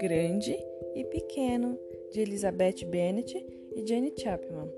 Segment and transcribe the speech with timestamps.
[0.00, 0.58] Grande
[0.94, 1.78] e Pequeno,
[2.10, 4.68] de Elizabeth Bennet e Jane Chapman.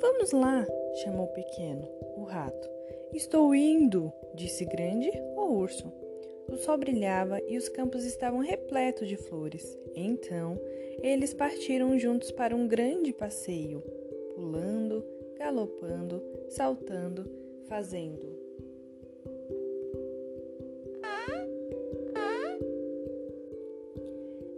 [0.00, 0.66] Vamos lá,
[1.02, 2.68] chamou Pequeno, o rato.
[3.12, 5.90] Estou indo, disse Grande, o urso.
[6.48, 9.78] O sol brilhava e os campos estavam repletos de flores.
[9.94, 10.60] Então,
[11.02, 13.82] eles partiram juntos para um grande passeio,
[14.34, 15.04] pulando,
[15.38, 17.30] galopando, saltando,
[17.66, 18.43] fazendo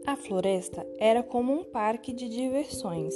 [0.06, 3.12] A floresta era como um parque de diversões,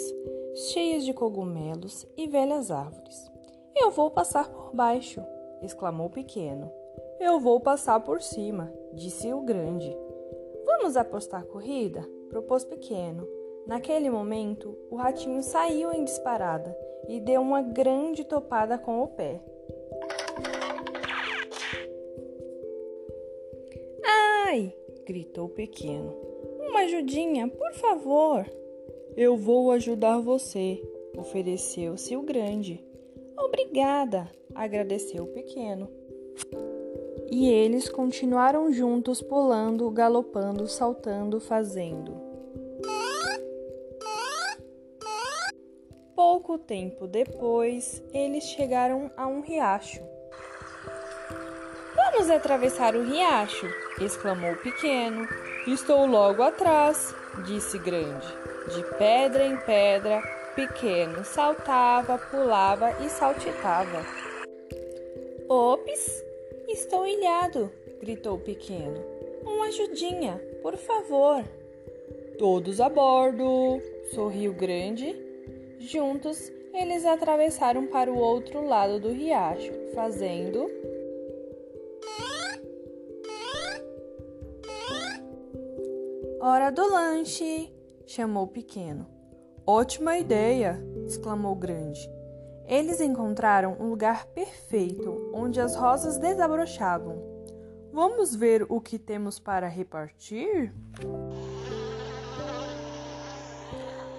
[0.73, 3.31] cheias de cogumelos e velhas árvores.
[3.77, 5.23] Eu vou passar por baixo,
[5.63, 6.69] exclamou o pequeno.
[7.21, 9.97] Eu vou passar por cima, disse o grande.
[10.67, 12.05] Vamos apostar corrida?
[12.29, 13.27] propôs pequeno.
[13.69, 16.77] Naquele momento, o ratinho saiu em disparada
[17.09, 19.41] e deu uma grande topada com o pé.
[24.05, 24.75] Ai!
[25.07, 26.30] gritou pequeno.
[26.69, 28.47] Uma ajudinha, por favor.
[29.17, 30.81] Eu vou ajudar você,
[31.17, 32.85] ofereceu-se o grande.
[33.39, 35.89] Obrigada, agradeceu o pequeno.
[37.31, 42.21] E eles continuaram juntos, pulando, galopando, saltando, fazendo.
[46.15, 50.03] Pouco tempo depois, eles chegaram a um riacho.
[52.21, 53.67] Vamos atravessar o riacho!
[53.99, 55.27] exclamou o pequeno.
[55.67, 57.15] Estou logo atrás,
[57.47, 58.27] disse Grande.
[58.75, 60.21] De pedra em pedra,
[60.55, 64.05] pequeno saltava, pulava e saltitava.
[65.49, 66.23] Ops,
[66.69, 67.73] estou ilhado,
[68.03, 69.03] gritou o pequeno.
[69.43, 71.43] Uma ajudinha, por favor.
[72.39, 73.81] Todos a bordo,
[74.13, 75.17] sorriu Grande.
[75.79, 80.80] Juntos, eles atravessaram para o outro lado do riacho, fazendo
[86.43, 87.71] Hora do lanche!
[88.07, 89.07] chamou o pequeno.
[89.67, 90.83] Ótima ideia!
[91.07, 92.01] exclamou o grande.
[92.67, 97.23] Eles encontraram um lugar perfeito onde as rosas desabrochavam.
[97.93, 100.73] Vamos ver o que temos para repartir?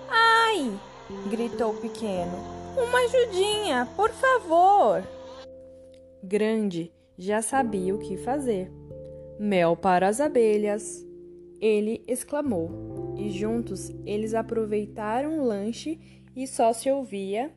[0.07, 0.79] Ai!
[1.27, 2.37] gritou o pequeno.
[2.77, 5.03] Uma ajudinha, por favor!
[6.23, 8.71] Grande já sabia o que fazer.
[9.39, 11.03] Mel para as abelhas,
[11.61, 15.99] ele exclamou, e juntos eles aproveitaram o lanche
[16.35, 17.53] e só se ouvia.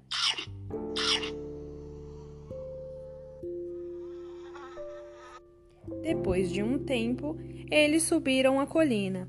[6.02, 7.38] Depois de um tempo,
[7.70, 9.28] eles subiram a colina.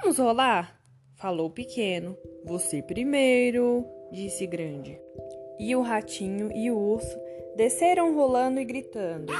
[0.00, 0.80] Vamos rolar?
[1.16, 2.16] falou pequeno.
[2.44, 5.00] Você primeiro, disse grande.
[5.58, 7.18] E o ratinho e o urso
[7.56, 9.32] desceram rolando e gritando.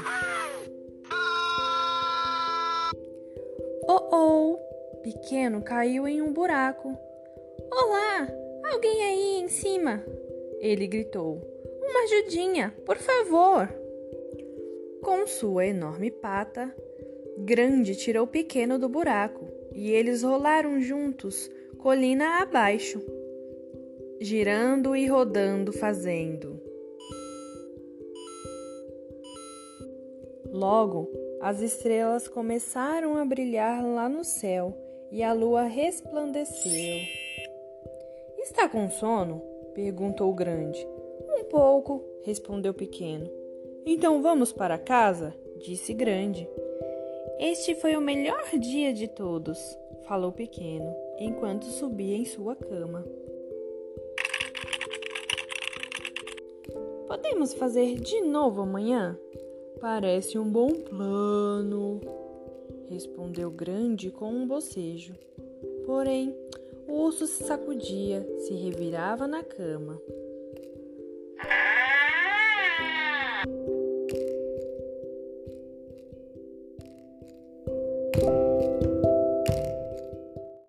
[3.86, 4.63] Oh oh!
[5.04, 6.96] Pequeno caiu em um buraco.
[7.70, 8.26] Olá!
[8.72, 10.02] Alguém aí em cima!
[10.60, 11.42] Ele gritou.
[11.82, 13.68] Uma ajudinha, por favor!
[15.02, 16.74] Com sua enorme pata,
[17.36, 22.98] Grande tirou Pequeno do buraco e eles rolaram juntos, colina abaixo,
[24.18, 26.58] girando e rodando, fazendo.
[30.50, 31.10] Logo,
[31.42, 37.00] as estrelas começaram a brilhar lá no céu e a lua resplandeceu.
[38.38, 39.42] Está com sono?
[39.74, 40.86] perguntou o grande.
[41.28, 43.30] Um pouco, respondeu o pequeno.
[43.86, 45.34] Então vamos para casa?
[45.56, 46.48] disse grande.
[47.38, 49.58] Este foi o melhor dia de todos,
[50.06, 53.04] falou pequeno, enquanto subia em sua cama.
[57.08, 59.18] Podemos fazer de novo amanhã?
[59.80, 62.00] Parece um bom plano,
[62.88, 65.14] respondeu Grande com um bocejo.
[65.86, 66.34] Porém,
[66.88, 70.00] o urso se sacudia, se revirava na cama.